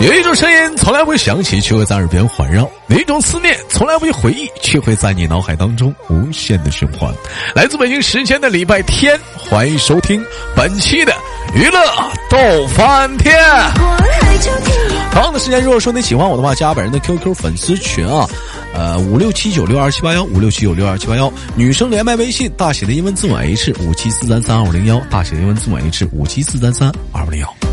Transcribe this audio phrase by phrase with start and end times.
[0.00, 7.12] 有一种声音从来不会响起，却会在耳边环绕；有一种思念从来不会回忆，却会在你脑海当中无限的循环。
[7.54, 10.22] 来自北京时间的礼拜天，欢迎收听
[10.54, 11.14] 本期的
[11.54, 11.78] 娱乐
[12.28, 13.38] 逗翻天。
[15.12, 18.28] 同样的时间，如果说你喜欢我的话，加本人的 QQ 粉丝群啊，
[18.74, 21.32] 呃，五六七九六二七八幺，五六七九六二七八幺。
[21.54, 27.63] 女生连麦微信大写的英文字母 H 五七四三三二五零幺，大写的英文字母 H 五七四三三二五零幺。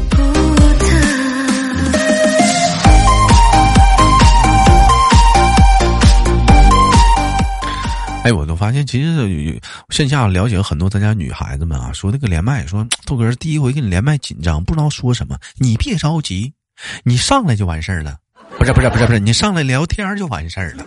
[8.24, 15.36] 哎，我都发现，其实线下了解很多咱家女孩子们啊，说那个连麦，说豆哥第一回跟你连麦紧张，不知道说什么。
[15.58, 16.54] 你别着急，
[17.04, 18.16] 你上来就完事儿了。
[18.60, 20.86] 不是不是不是不是，你上来聊天就完事儿了，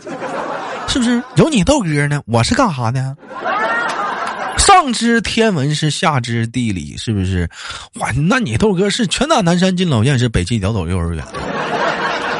[0.86, 1.20] 是不是？
[1.34, 3.16] 有你豆哥呢，我是干啥的？
[4.56, 7.50] 上知天文是下知地理，是不是？
[7.94, 11.24] 哇，那你豆哥是全打南山敬老院，是北汽屌走幼儿园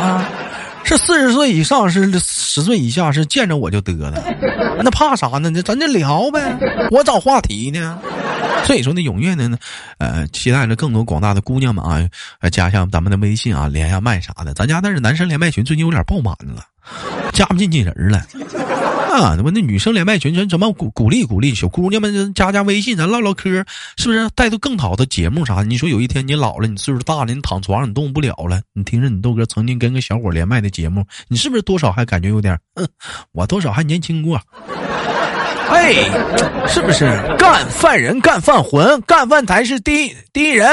[0.01, 0.25] 啊？
[0.85, 4.23] 是四十岁以上，是十岁以下，是见着我就得了，
[4.85, 5.51] 那怕啥呢？
[5.51, 6.57] 那咱就聊呗，
[6.91, 7.99] 我找话题呢。
[8.65, 9.59] 所以说呢，踊跃的呢，
[9.99, 12.09] 呃，期待着更多广大的姑娘们啊，
[12.51, 14.55] 加上咱们的微信啊，连下麦啥的。
[14.55, 16.65] 咱家但是男生连麦群最近有点爆满了，
[17.33, 18.25] 加不进去人了。
[19.15, 23.65] 啊，那么那女生连麦群，咱怎么鼓鼓励鼓励小姑娘们加加微信，咱唠唠嗑，
[23.97, 25.63] 是不是带动更好的节目啥？
[25.63, 32.87] 你说有一天你老了，你岁数大了，你躺床上你动不了了，你听着你豆哥曾经跟个小伙连麦的节目，你是不是多少还感觉有点，嗯，
[33.33, 34.41] 我多少还年轻过？
[35.71, 35.95] 哎，
[36.69, 37.05] 是不是
[37.39, 40.69] 干饭人干饭魂，干饭才是第一第一人？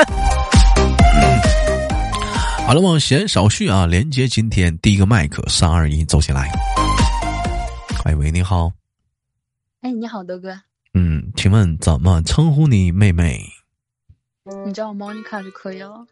[2.65, 6.49] 好了，往闲少叙啊，连接今天第一个麦克，三二一，走起来。
[8.03, 8.71] 哎喂，你好。
[9.81, 10.59] 哎，你好，德哥。
[10.95, 13.39] 嗯，请问怎么称呼你妹妹？
[14.65, 16.03] 你叫我莫妮卡就可以了。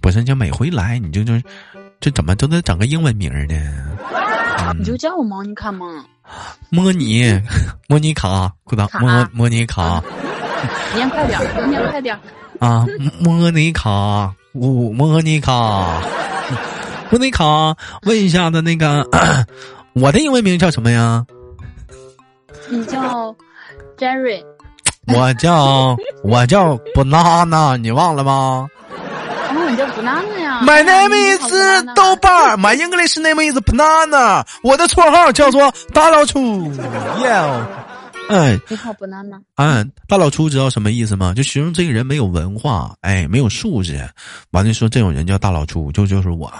[0.00, 1.32] 不是，就每回来你就就
[2.00, 3.54] 这怎么都得整个英文名呢？
[4.76, 6.04] 你就叫我莫妮卡嘛。
[6.70, 7.22] 莫妮，
[7.88, 10.02] 莫妮卡，鼓捣，莫莫妮卡。
[10.96, 12.18] 念快点，念快点。
[12.58, 12.84] 啊，
[13.20, 16.02] 莫妮卡，我莫妮卡，
[17.10, 19.08] 莫妮卡，问一下的那个。
[19.94, 21.24] 我的英文名叫什么呀？
[22.68, 23.34] 你叫
[23.98, 24.42] Jerry。
[25.08, 28.68] 我叫 我叫 Banana，你忘了吗？
[29.50, 34.46] 哦，你叫 Banana 呀？My name is 豆瓣，My English name is Banana。
[34.62, 36.40] 我的绰号叫做大老粗。
[37.20, 37.66] Yeah。
[38.30, 39.42] 哎，你好，Banana。
[39.56, 41.34] 嗯，大老粗知道什么意思吗？
[41.36, 44.08] 就形容这个人没有文化，哎，没有素质。
[44.52, 46.50] 完了说这种人叫大老粗，就就是我。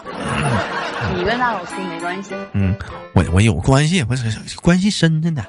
[1.17, 2.35] 你跟大老粗没关系。
[2.53, 2.77] 嗯，
[3.15, 4.15] 我我有关系，我
[4.63, 5.45] 关系深着呢。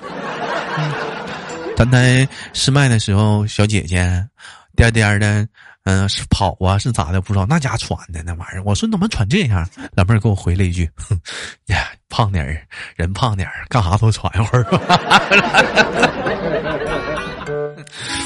[1.76, 4.24] 刚才试麦的时候，小姐姐
[4.76, 5.48] 颠颠的，
[5.86, 7.20] 嗯，是跑啊，是咋的？
[7.20, 8.62] 不知道那家喘的那玩意儿。
[8.64, 9.68] 我说你怎么喘这样？
[9.96, 10.88] 老妹儿给我回了一句
[11.68, 12.62] ：“呀，胖点儿，
[12.96, 14.64] 人胖点儿，干啥都喘一会儿。”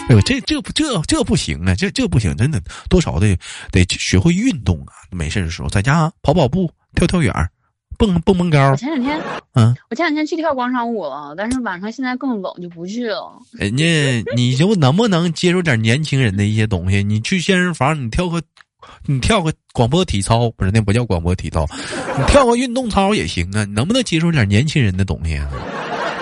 [0.10, 1.76] 哎呦，这这不这这不行啊！
[1.76, 3.38] 这这不行，真的多少得
[3.72, 4.94] 得学会运动啊！
[5.12, 6.72] 没事的时候在家跑跑步。
[6.96, 7.32] 跳跳远，
[7.96, 8.72] 蹦蹦蹦高。
[8.72, 9.22] 我前两天，
[9.54, 13.40] 嗯，我前两天去跳广场舞了，但是晚上现在更冷，就不去了。
[13.52, 17.04] 人家，你就能不能接受点年轻人的一些东西？
[17.04, 18.42] 你去健身房，你跳个，
[19.06, 21.68] 你跳个广播体操，不是那不叫广播体操，
[22.18, 23.64] 你跳个运动操也行啊。
[23.64, 25.48] 你能不能接受点年轻人的东西啊？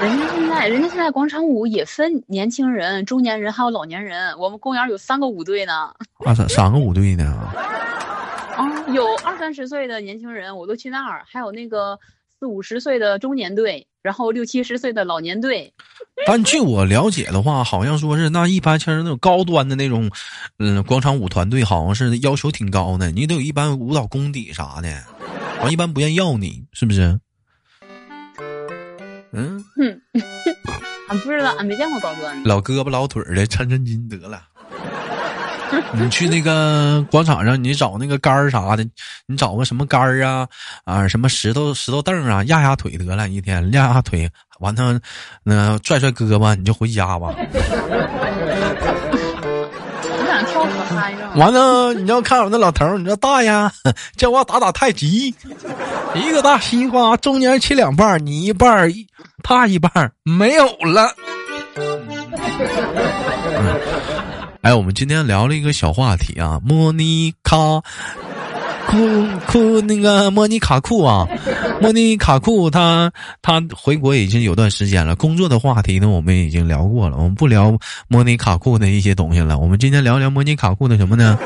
[0.01, 4.37] 人家现在，人家现在广场舞也分年轻人、中年人还有老年人。
[4.37, 5.91] 我们公园有三个舞队呢。
[6.25, 7.23] 啊，三三个舞队呢？
[8.55, 11.97] 啊，有二三十岁的年轻人，我都去那儿；还有那个
[12.39, 15.73] 四五十岁的中年队，然后六七十岁的老年队。
[16.27, 20.09] 但据我了解的话，好像说是那一般像是那种高端的那种，
[20.59, 25.03] 嗯，广场舞团队，好像是要求挺高的，你得有一般舞蹈功底啥的，
[25.63, 27.19] 我一般不愿意要你，是不是？
[29.35, 30.01] 嗯，哼，
[31.09, 34.41] 俺 不知道，俺没见过高端老胳膊老腿的，抻抻筋得了。
[35.93, 38.87] 你去那个广场上，你找那个杆儿啥的，
[39.25, 40.47] 你找个什么杆儿啊
[40.85, 44.99] 啊，什么石头石头凳啊，压压腿得了，一天压压腿，完了
[45.43, 47.33] 那拽拽胳膊，你就回家吧。
[51.35, 53.51] 完了，你要看我那老头儿，你说大爷
[54.17, 55.33] 叫我打打太极，
[56.13, 58.91] 一个大西瓜中间切两半，你一半
[59.43, 61.13] 他一半没有了。
[64.61, 67.55] 哎，我们今天聊了一个小话题啊，莫妮卡
[68.87, 68.97] 库
[69.47, 71.27] 库那个莫妮卡库啊，
[71.81, 73.11] 莫妮卡库他
[73.41, 77.77] 他回国已经有段时间了，工作的话题呢我们已经聊过了，我们不聊
[78.07, 81.37] 莫妮卡库的一些东西了，我们今天聊聊莫妮卡库的什么呢？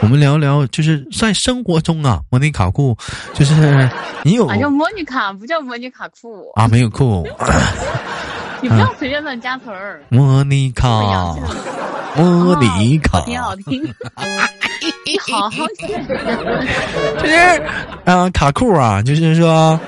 [0.00, 2.96] 我们聊聊，就是在生活中啊，莫妮卡库，
[3.34, 3.88] 就是
[4.24, 6.50] 你有啊，叫莫妮卡，不叫莫妮卡库。
[6.56, 7.24] 啊，没有库。
[8.60, 10.02] 你不要随便乱加词儿。
[10.08, 11.36] 莫妮卡，
[12.16, 13.82] 莫妮卡，挺好听。
[15.04, 15.86] 你好好写。
[17.20, 17.34] 就是
[18.04, 19.78] 啊，卡库啊，就是说，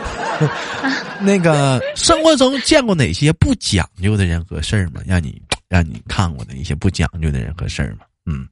[1.21, 5.01] 那个生活中见过哪些不讲究的人和事儿吗？
[5.07, 8.07] 让你让你看过的一些不讲究的人和事儿吗？
[8.27, 8.49] 嗯。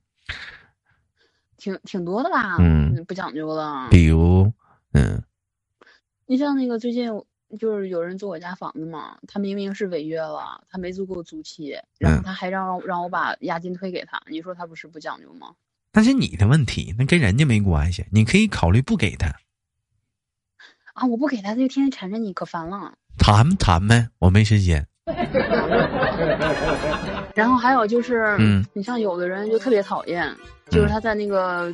[1.57, 3.87] 挺挺多的吧，嗯，不讲究的。
[3.89, 4.53] 比如，
[4.95, 5.23] 嗯，
[6.27, 7.09] 你像那个最近
[7.57, 15.53] 就是有人租我家房子嘛，他明明是违约了，他没租给我租期，然后他还让让我把押金退给他，你说他不是不讲究吗？
[15.95, 19.29] 那是你的问题，那跟人家没关系，你可以考虑不给他。
[20.95, 22.95] 啊，我不给他，他就天天缠着你，可烦了。
[23.19, 24.87] 谈谈呗，我没时间。
[27.35, 30.35] 然后还有就是，嗯，你像有的人就特别讨厌，
[30.71, 31.73] 就是他在那个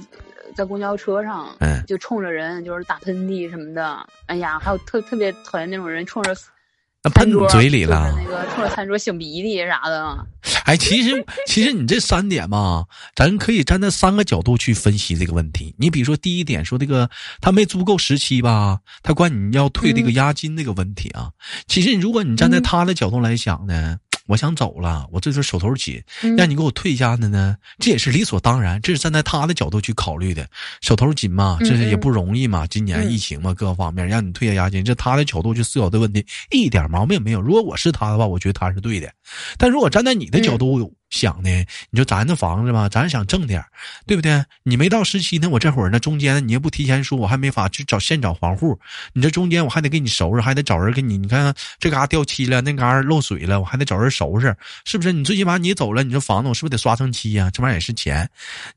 [0.55, 4.07] 在公交车上，嗯，就冲着人就是打喷嚏什么的。
[4.27, 6.35] 哎呀，还有特特别讨厌那种人冲着
[7.05, 10.27] 那喷你嘴里了，那个冲着餐桌擤鼻涕啥的。
[10.65, 15.75] 哎，其实其实你这三点嘛，咱可以站在三个角度去分析这个问题。
[15.79, 17.09] 你比如说第一点，说这个
[17.41, 21.31] 他没租够时期吧，他管你要退这个押金这个问题啊。
[21.67, 23.99] 其实如果你站在他的角度来想呢。
[24.29, 26.01] 我想走了，我这是手头紧，
[26.37, 30.47] 让你给我退下的呢，这也是理所当然，这是站在他的角度去考虑的，
[30.81, 37.41] 手头紧嘛，这是也不容易嘛，今年疫情嘛，各个方面让你退下押金，这他的角度去思考的问题一点毛病没有。
[37.41, 39.11] 如果我是他的话，我觉得他是对的，
[39.57, 40.95] 但如果站在你的角度。
[41.11, 41.51] 想呢？
[41.91, 43.65] 你说咱这房子吧，咱想挣点
[44.07, 44.45] 对不对？
[44.63, 48.79] 你没到时期呢，我这会儿呢，中间你也不提前说，我还没法去找现找房户。
[49.13, 51.17] 你这中间我还得给你收拾，还得找人给你。
[51.17, 55.13] 你看这嘎掉漆了，那嘎漏水了，我还得找人收拾，是不是？
[55.13, 57.51] 你最起码你走了，你这房子我是不是得刷层漆呀？
[57.53, 58.29] 这玩意儿也是钱，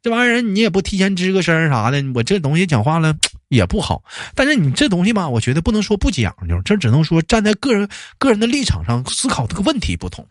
[0.02, 3.16] 这玩意儿你也不提前吱个声啥的，我这东西讲话了
[3.50, 4.04] 也不好。
[4.36, 10.26] 但是你这东西吧，我觉得不能说不讲究，这只能说站在个人个人的立场上思考这个问题不同。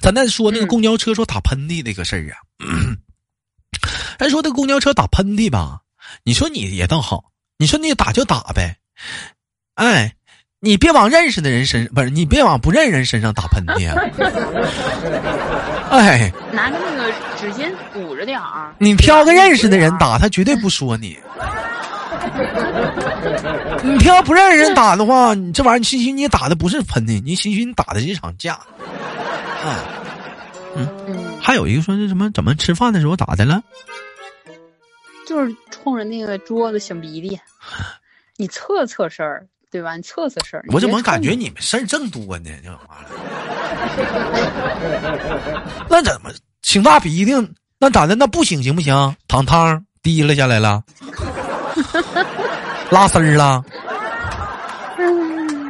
[0.00, 2.38] 咱再说那个公交车说打喷嚏那个事儿啊，
[4.18, 5.80] 咱说那公交车打喷嚏吧，
[6.24, 7.24] 你说你也倒好，
[7.58, 8.76] 你说你打就打呗，
[9.74, 10.14] 哎，
[10.60, 13.96] 你别往认识的人身不是你别往不认识人身上打喷嚏啊，
[15.96, 21.18] 哎，拿着那个纸巾捂着点儿，你挑个认识的人打，他绝对不说你。
[23.82, 28.58] 你挑不认识人打的话，你这玩意儿，你兴许你打的不是喷嚏，你兴许你打的是一场架。
[29.62, 29.84] 啊，
[30.76, 32.30] 嗯，还有一个说是什么？
[32.32, 33.62] 怎么吃饭的时候咋的了？
[35.26, 37.38] 就是冲着那个桌子擤鼻涕，
[38.36, 39.96] 你测测事儿，对吧？
[39.96, 40.64] 你测测事儿。
[40.72, 42.50] 我怎么感觉你们事儿正多呢？
[42.64, 43.04] 这玩意
[44.82, 46.30] 儿， 那怎么
[46.64, 47.32] 擤大鼻涕？
[47.78, 48.14] 那咋的？
[48.14, 49.16] 那不擤行不行？
[49.28, 50.82] 淌汤滴了下来了，
[52.90, 53.64] 拉丝儿了，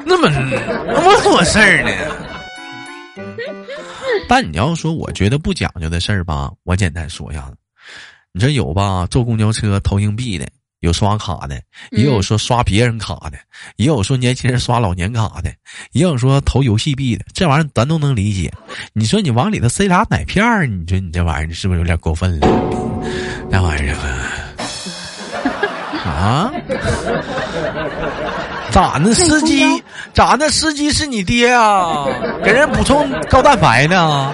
[0.07, 1.91] 那么那么多事儿呢？
[4.31, 7.57] 但你要说，我觉得不讲究的事儿吧，我简单说一下子。
[8.33, 9.05] 你这有吧？
[9.11, 10.47] 坐公交车投硬币的，
[10.79, 11.61] 有刷卡的，
[11.91, 13.33] 也有说刷别人卡的，
[13.75, 15.53] 也有说年轻人刷老年卡的，
[15.91, 17.25] 也有说投游戏币的。
[17.35, 18.53] 这玩意儿咱都能理解。
[18.93, 22.47] 你说你往里头塞俩奶片儿，你说你这玩意儿是不是有点过分了？
[23.51, 24.50] 那玩意儿。
[26.05, 26.53] 啊？
[28.71, 29.13] 咋呢？
[29.15, 29.83] 司机？
[30.15, 30.49] 咋呢？
[30.49, 32.07] 司机是你爹啊？
[32.45, 34.33] 给人补充高蛋白呢？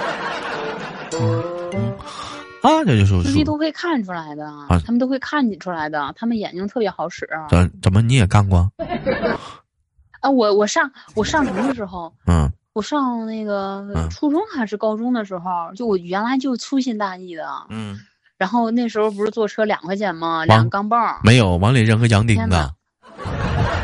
[2.63, 4.45] 啊，这就是司机都会看出来的，
[4.85, 7.29] 他们都会看你出来的，他们眼睛特别好使。
[7.49, 8.71] 怎怎么你也干过？
[10.21, 12.13] 啊，我我上我上什么的时候？
[12.27, 17.47] 嗯，我上那个初中还是高中的时候，就我原来就粗心大意的。
[17.69, 17.99] 嗯。
[18.39, 20.45] 然后那时候不是坐车两块钱吗？
[20.45, 22.57] 两个钢镚没有往里扔个洋钉子。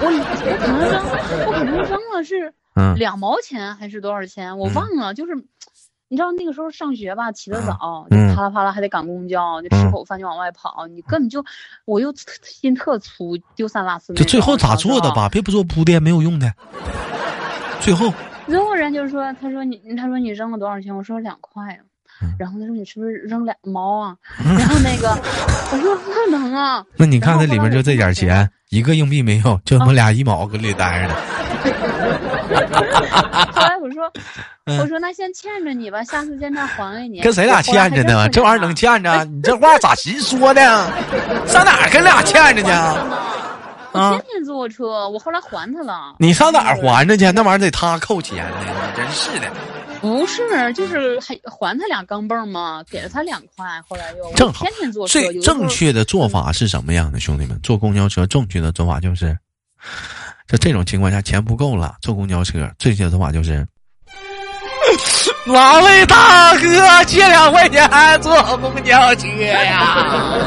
[0.04, 2.52] 我我可能扔，我可能扔了是
[2.96, 4.58] 两毛钱还是多少钱？
[4.58, 5.14] 我忘了。
[5.14, 5.34] 就是
[6.08, 10.86] 你知道那个时候上学吧，起得早，就啪啦啪啦还得赶公交，就吃口饭就往外跑。
[10.88, 11.42] 你根本就
[11.86, 14.12] 我又心特粗，丢三落四。
[14.14, 15.28] 就最后咋做的吧？
[15.30, 16.52] 别不做铺垫没有用的。
[17.80, 18.12] 最后，
[18.46, 21.80] 最后人就说：“他说你，他说你扔了多少钱？”我说两块。
[22.38, 24.16] 然后他说：“你是不是扔两毛啊？”
[24.58, 25.10] 然后那个
[25.72, 31.14] 我说：“不能啊。”那你看那里面就这点钱，一个硬币没有，就他妈俩一毛搁里待着呢。
[33.52, 34.10] 后来我说：
[34.80, 38.28] “我说那先欠着你吧，下次见面还给你。”跟谁俩欠着呢？
[38.30, 39.24] 这玩意儿能欠着？
[39.24, 40.60] 你这话咋 寻说的？
[41.46, 43.06] 上哪儿跟俩欠着呢？
[43.92, 46.14] 我天天坐车，我后来还他了。
[46.18, 47.30] 你上哪儿还着去？
[47.32, 48.56] 那玩意儿得他扣钱呢，
[48.96, 49.46] 真是的。
[50.02, 55.20] 不是，就是还还他俩钢镚嘛，给了他两块，后来又正好天天坐车。
[55.20, 57.58] 最正确的做法是什么样的，兄弟们？
[57.62, 59.38] 坐公交车正确的做法就是，
[60.48, 63.64] 在这种情况下钱不够了，坐公交车正确的做法就是，
[65.44, 67.88] 哪位大哥借两块钱
[68.20, 70.42] 坐公交车呀？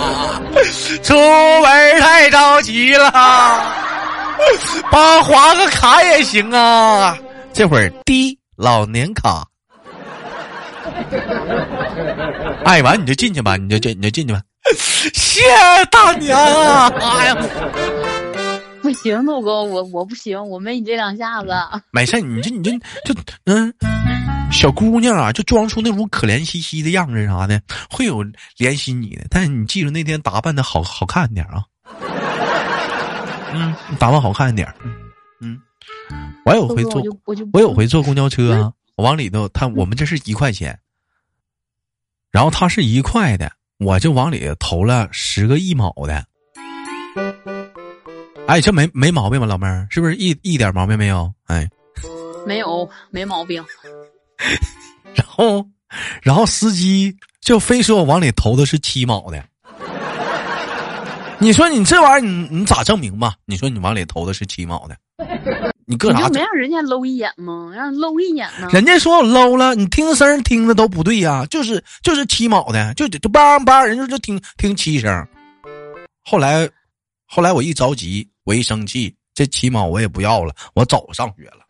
[1.04, 3.10] 出门太着急了，
[4.90, 7.14] 帮划个卡也行啊。
[7.52, 8.39] 这会儿滴。
[8.60, 9.48] 老年卡，
[12.62, 14.42] 爱完你就进去吧，你就进你就进去吧。
[15.14, 15.40] 谢
[15.90, 16.92] 大娘啊！
[17.00, 17.36] 哎呀，
[18.82, 21.48] 不行，豆哥，我我不行，我没你这两下子。
[21.90, 22.70] 没事，你就你就
[23.06, 23.72] 就嗯，
[24.52, 28.22] 小姑娘啊，就装出那种可怜兮兮的样子啥的，会有
[28.58, 29.24] 怜惜你的。
[29.30, 31.64] 但是你记住那天打扮的好好看点啊。
[33.54, 34.70] 嗯，打扮好看一点。
[35.40, 35.58] 嗯。
[36.50, 37.00] 我有回坐，
[37.52, 38.72] 我有回坐公交车啊！
[38.96, 40.76] 我往里头，他我们这是一块钱，
[42.32, 46.26] 然后他是一块的，我就往里投了十个一毛的。
[48.48, 49.86] 哎，这没没毛病吧，老妹儿？
[49.90, 51.32] 是不是一一点毛病没有？
[51.46, 51.68] 哎，
[52.44, 53.64] 没有，没毛病。
[55.14, 55.64] 然后，
[56.20, 59.44] 然后司机就非说我往里投的是七毛的。
[61.38, 63.36] 你说你这玩意儿，你你咋证明吧？
[63.44, 64.96] 你说你往里投的是七毛的。
[65.90, 66.28] 你搁啥？
[66.28, 67.72] 你没让人家搂一眼吗？
[67.74, 68.68] 让搂一眼呢？
[68.70, 75.26] 人家说我搂了，你听声听的都不对呀，就是就是七毛的，就就梆梆，人家就听听七声。
[76.24, 76.70] 后来，
[77.26, 81.66] 后来我一着急，我一生气，这七毛我也不要了，我早上学了。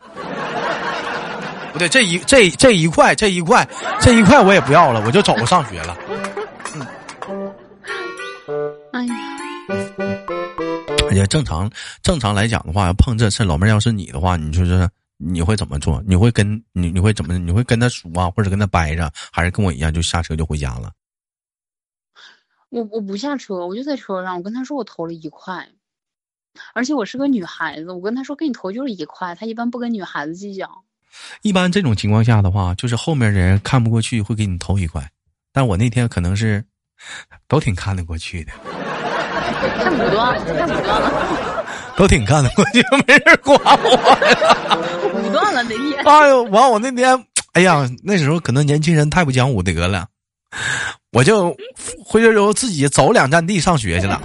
[1.73, 3.67] 不对，这一这这一块这一块
[4.03, 5.97] 这一块我也不要了，我就走上学了。
[11.11, 11.71] 而且正常
[12.03, 14.89] 正常来讲的话，要碰这事，老妹儿要是你的话，你就是
[15.19, 16.03] 你会怎么做？
[16.07, 17.37] 你会跟你你会怎么？
[17.37, 20.93] 你会跟他说啊，或者跟他掰着，还是跟我一样就下车就回家了？
[22.69, 24.37] 我我不下车，我就在车上。
[24.37, 25.69] 我跟他说我投了一块，
[26.73, 29.35] 而且我是个女孩子，我跟他说给你投就是一块。
[29.35, 30.85] 他一般不跟女孩子计较。
[31.43, 35.11] 一般这种情况下的话，就是后面人看不过去会给你投一块，
[35.53, 36.65] 但我那天可能是
[37.49, 38.53] 都挺看得过去的。
[39.53, 41.13] 太武断了，太武断了，
[41.97, 43.91] 都挺看的，我就没人管我。
[45.15, 46.05] 武断了那天。
[46.05, 50.07] 哎呦，完我那天，哎呀，那时候可能年轻人太不讲武德了，
[51.13, 51.57] 我就
[52.05, 54.21] 回去之后自己走两站地上学去了。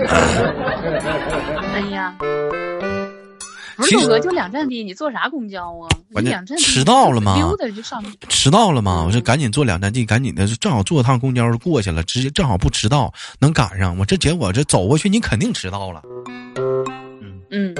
[3.76, 5.88] 不是豆哥，就两站地，你坐啥公交啊？
[6.22, 7.36] 两站迟到了吗？
[7.36, 8.04] 溜达就上。
[8.30, 9.04] 迟到了吗？
[9.06, 13.98] 我说赶紧坐两站地，赶紧的，正好坐趟公交就过去了，直接正好不迟到，能赶上。
[13.98, 16.02] 我这结果这走过去，你肯定迟到了。
[17.22, 17.76] 嗯嗯。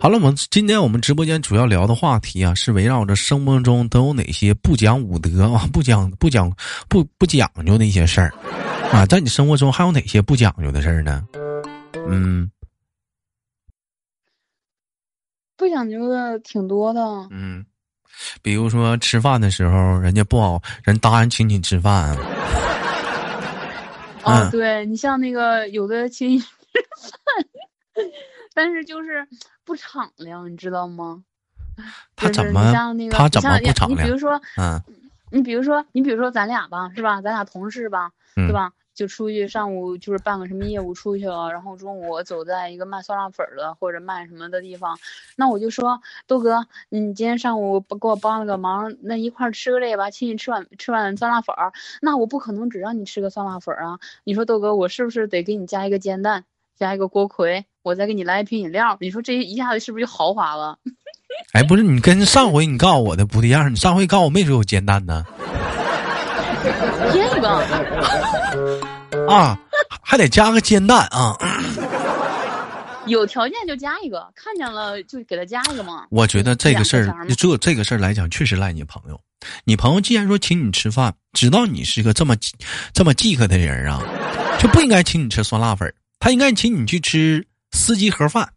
[0.00, 6.52] 好了，我们今天我们直播间主要聊的话题啊，是围绕着生活中都有哪些不讲武德啊、不讲不讲
[6.88, 8.32] 不不讲究的一些事儿
[8.92, 11.22] 啊，在你生活中还有哪些不讲究的事儿呢？
[12.08, 12.50] 嗯。
[15.56, 17.64] 不讲究的挺多的，嗯，
[18.42, 22.16] 比如说吃饭的时候，人家不好，人答应请你吃饭。
[24.24, 28.04] 哦，对你像那个有的请你吃饭，
[28.54, 29.26] 但是就是
[29.64, 31.22] 不敞亮，你知道吗？
[32.16, 32.72] 他怎么？
[33.10, 34.00] 他怎么不敞亮？
[34.00, 34.80] 你比如说，嗯，
[35.30, 37.20] 你比如说，你比如说咱俩吧，是吧？
[37.20, 38.72] 咱俩同事吧，对吧？
[38.94, 44.96] 就出去上午就是办个什么业务出去了，然后中午走在一个卖酸辣粉的或者卖什么的地方，
[45.36, 51.72] 那我就说豆哥，你今天上午给我帮了个忙，那一块吃个这个吧，请你吃碗吃碗酸辣粉儿。
[52.00, 56.44] 那我不可能只让你吃个酸辣粉儿啊，你说豆哥，我是不是得给你加一个煎蛋，
[56.76, 58.96] 加一个锅盔，我再给你来一瓶饮料？
[59.00, 60.78] 你说这一下子是不是就豪华了？
[61.52, 65.24] 哎，不是，你跟上回你告诉我的不一样，你上回告诉我没说有煎蛋呢。
[67.12, 67.48] 添一个
[69.28, 69.58] 啊，
[70.02, 71.36] 还得加个煎蛋啊！
[73.06, 76.04] 有条件就加一个，看见了就给他加一个嘛。
[76.10, 79.20] 我觉得这个事儿，就这个事儿来讲，确实赖你朋友。
[79.64, 82.34] 你朋友既然说请你吃饭，知道你是个这么
[82.94, 84.00] 这么饥渴的人啊，
[84.58, 88.48] 就不应该请你吃酸辣粉，他应该请你去吃司机盒饭，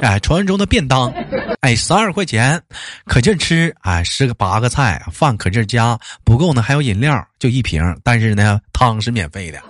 [0.00, 1.12] 哎，传说中的便当。
[1.62, 2.60] 哎，十二块钱，
[3.06, 3.72] 可劲吃！
[3.82, 9.60] 哎，十个八个菜，饭可劲加，不够呢还有饮料，就一瓶，但是呢汤是免费的。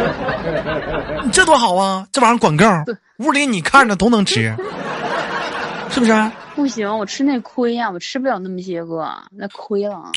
[1.22, 2.06] 你这多好啊！
[2.10, 2.64] 这玩意儿管够，
[3.18, 4.56] 屋里你看着都能吃，
[5.90, 6.30] 是不是？
[6.56, 10.10] 不行，我吃那亏呀，我吃不了那么些个，那亏了。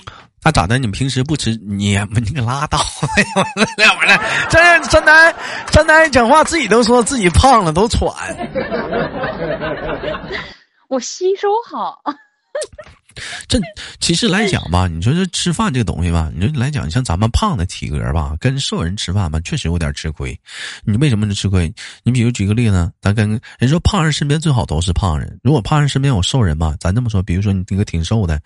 [0.46, 0.78] 那咋的？
[0.78, 1.52] 你们平时不吃？
[1.66, 2.78] 你你可拉倒！
[3.78, 4.20] 那玩意儿，
[4.50, 5.34] 这山南
[5.72, 8.14] 山南讲话自己都说自己胖了，都喘。
[10.90, 12.02] 我吸收好。
[13.48, 13.60] 这
[14.00, 20.38] 其实来讲吧，你说这吃饭这个东西吧，你说来讲，像咱们胖的体格吧，跟瘦人吃饭吧，确实有点吃亏。
[20.84, 21.74] 你为什么吃亏？
[22.04, 25.40] 你比如举个例子，咱跟人说胖人身边最好都是胖人。
[25.44, 28.40] 如果胖人身边有瘦人吧，咱这么说，比如说你这个挺瘦的，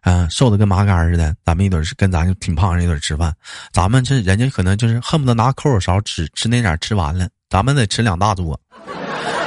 [0.00, 3.34] 啊，瘦的跟麻杆似的，咱们一顿是跟咱挺胖人一顿吃饭，
[3.72, 8.58] 咱们这人家可能就是恨不得拿抠手勺吃吃那点吃完了，咱们得吃两大桌。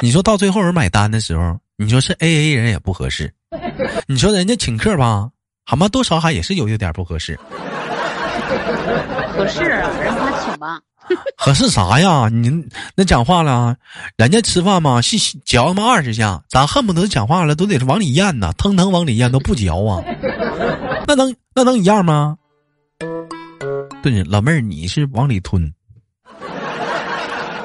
[0.02, 3.32] 你说到最后人买单的时候，你说是 A A 人也不合适。
[4.06, 5.30] 你说人家请客吧，
[5.64, 5.88] 好吗？
[5.88, 7.40] 多少还也是有一点不合适。
[9.32, 10.78] 合适啊，让他请吧。
[11.38, 12.28] 合适啥呀？
[12.30, 12.52] 你
[12.94, 13.74] 那讲话了，
[14.16, 20.04] 人家吃饭嘛，是嚼他妈二十下，咱恨不得讲话了都得是往里咽呐，腾腾往里咽都不嚼啊。
[21.06, 22.36] 那能那能一样吗？
[24.02, 25.72] 对，老妹儿，你是往里吞。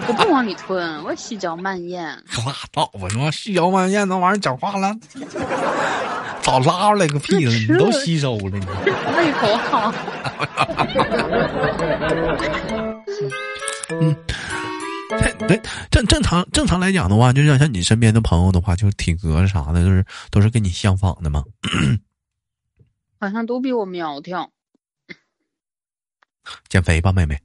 [0.07, 2.03] 我不往里吞，我细嚼慢咽。
[2.45, 4.95] 拉倒吧，你妈细嚼慢咽那玩意儿讲话了，
[6.41, 8.59] 早拉出来个屁了， 你都吸收了，你
[9.17, 9.93] 胃口好。
[13.89, 14.15] 嗯，
[15.47, 21.43] 对，正正常正常来讲的话，就像像你身边的朋友的话，就是体格啥的，就是都是跟你相仿的吗？
[23.19, 24.49] 好像都比我苗条。
[26.69, 27.39] 减肥吧，妹妹。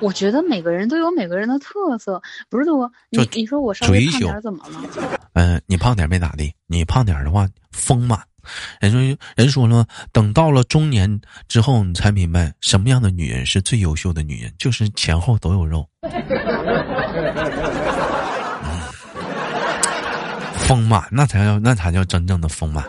[0.00, 4.80] 我觉得每个人都有每个人的特色，不是我，你你说我稍微胖点怎么了？
[5.34, 8.20] 嗯， 你胖点没咋地，你胖点的话丰满。
[8.80, 9.00] 人说
[9.34, 15.88] 人说了，等到了中年之后，你才明白什么样的女人是最优秀的女人，就是前后都有肉。
[20.68, 22.84] 丰满，那才叫那才叫真正的丰满。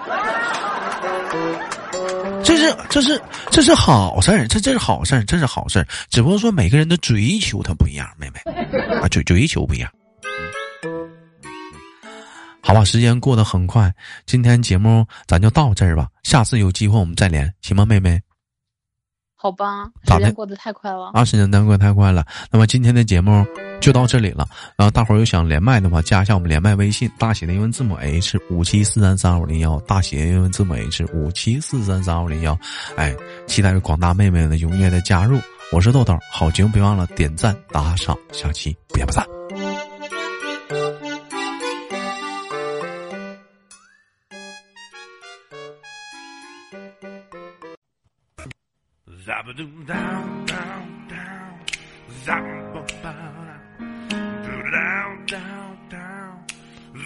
[2.48, 5.88] 这是这是这是好事儿，这这是好事儿，这是好事儿。
[6.10, 8.40] 只不过说每个人的追求它不一样，妹妹
[9.02, 9.92] 啊，追追求不一样。
[12.62, 13.94] 好吧，时间过得很快，
[14.26, 16.08] 今天节目咱就到这儿吧。
[16.24, 18.22] 下次有机会我们再连，行吗，妹妹？
[19.36, 21.12] 好吧，时间过得太快了。
[21.14, 22.26] 啊，时间过得太快了。
[22.50, 23.46] 那么今天的节目
[23.80, 24.48] 就到这里了。
[24.76, 32.58] 然后大伙儿有想连麦的话，加一下我们连麦微信，大写的英文字母 H 五七四三三五零幺，大写的英文字母 H 五七四三三五零幺。
[32.96, 33.16] 哎，
[33.48, 35.40] 期待着广大妹妹的踊跃的加入。
[35.72, 39.26] 我是豆豆，好节目别忘了点赞打赏，下期不见不散。